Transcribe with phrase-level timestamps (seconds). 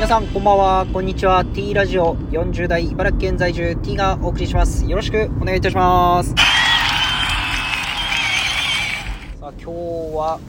[0.00, 1.44] 皆さんこんばんは、こんにちは。
[1.44, 4.86] T ラジオ40代茨城県在住 T がお送りします。
[4.86, 6.30] よろしくお願いいたします。
[6.30, 6.36] さ
[9.42, 9.70] あ、今日
[10.16, 10.40] は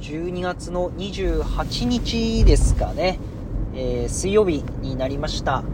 [0.00, 3.18] 12月の28日ですかね。
[3.74, 5.64] えー、水曜日になりました。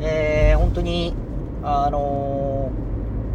[0.00, 1.14] えー、本当に、
[1.62, 2.72] あの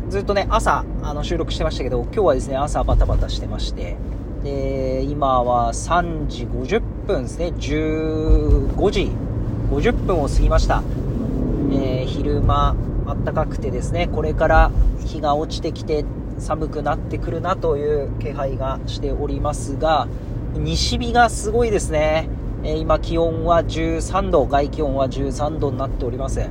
[0.10, 3.96] ー、ずっとね、朝、あの、収録してましたけど、今日はですね、朝バタバタしてまして、
[4.44, 9.12] で、今は3時50分ですね、15時
[9.70, 10.82] 50分を過ぎました。
[11.72, 12.76] えー、昼間、
[13.06, 14.72] あったかくてですね、これから
[15.06, 16.06] 日が落ちてきて
[16.38, 20.08] 寒くなってくるなという気配がしておりますが、
[20.56, 22.30] 西日がすごいですね。
[22.64, 26.42] えー、今気温は13度、外気温は13度になっております。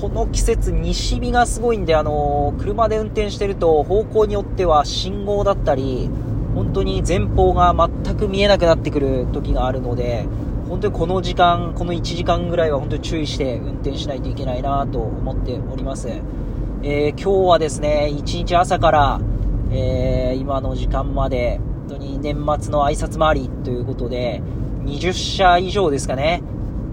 [0.00, 6.10] この季節、西日がすごいんで、あのー、車で運転してると方向によっては信号だったり、
[6.56, 7.74] 本当に前方が
[8.04, 10.26] 全く見えなくなってくる時があるので、
[10.70, 16.08] 本当にこの時間、この1時間ぐらいは本当に注意して運転しないといけないなと思っております。
[16.82, 19.20] えー、今日はですね、1日朝から、
[19.70, 24.40] えー、今の時間まで、本当に年末の挨拶回りということで、
[24.86, 26.42] 20社以上ですかね、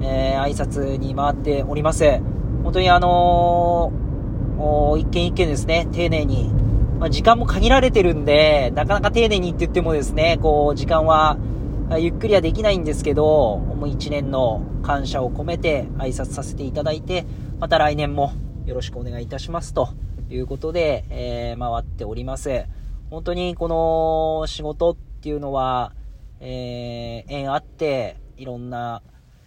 [0.02, 2.04] えー、挨拶に回っております。
[2.64, 6.52] 本当にあのー、一件一件ですね、丁寧に
[7.04, 11.38] まあ、時間も限られてるんで、なかなか丁寧にって言ってもですね、こう、時間は、
[12.00, 17.26] ゆっくりはできないんですけど、もう一年の感謝を込めて挨拶させていただいて、
[17.60, 18.32] また来年も
[18.66, 19.90] よろしくお願いいたしますと
[20.30, 22.68] いうことで、えー、回っております。
[23.10, 25.92] 本当にこの仕事っていうのは、
[26.40, 29.02] えー、縁あって、いろんな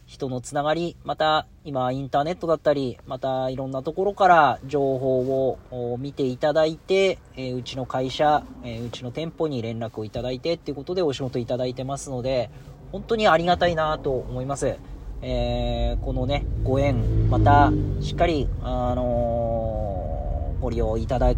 [0.07, 12.51] 人のつながり、また今インターネットだったり、またいろんなところから情報を見ていただいて、え、うちの会社、え、うちの店舗に連絡をいただいてっていうことでお仕事いただいてますので、
[12.93, 14.77] 本当にありがたいなと思います。
[15.23, 21.37] えー、このね、ご縁、またしっかり、あのご利用いただい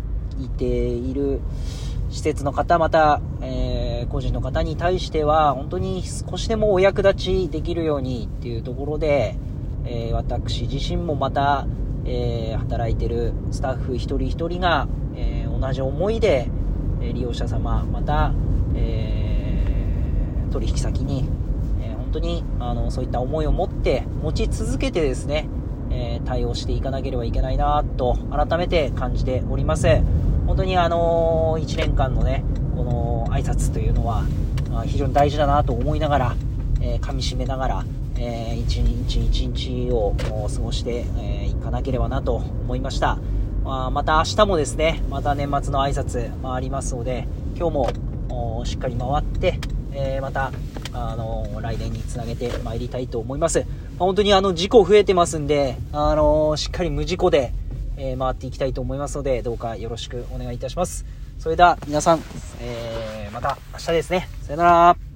[0.59, 1.41] ている
[2.11, 9.37] 施設の方、また、えー、個人の方に対しては、本当に少しでもお役立ちできるようにっていうところで、
[9.85, 11.67] えー、私自身もまた、
[12.05, 16.49] えー、働いてるスタッフ一人一人が、え同じ思いで、
[17.01, 18.33] え利用者様、また、
[18.75, 19.65] え
[20.53, 21.29] 取引先に、
[21.83, 25.49] え本当にあのそういった思いを持って持ち続けてですね、
[25.91, 29.89] え対応していかなければいけないなと改めて感じております。
[30.47, 32.45] 本当にあの1年間のね、
[32.79, 34.25] この挨拶というのは、
[34.87, 36.37] 非常に大事だなと思いながら、
[36.81, 37.85] えー、噛み締めながら、
[38.17, 43.19] えー、一日一日を過ごしてい、えー、かなければなと思いました。
[43.65, 47.91] まあ、また明日もですね、また年末の挨拶回りますので、今日
[48.29, 49.59] もしっかり回って、
[49.93, 50.53] えー、また、
[50.93, 53.59] あの、来年につなげて参りたいと思います。
[53.59, 53.69] まあ、
[54.05, 57.53] 本当にあの、事故増えてますんで、あの、しっかり無事故で、
[57.97, 61.18] え、回っていきたいと思いますので、どうかよろしくお願いいたします。
[61.39, 62.21] それでは皆さん、
[62.61, 64.29] えー、また明日ですね。
[64.43, 65.08] さよなら。